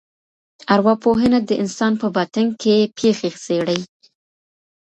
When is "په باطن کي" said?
2.01-2.75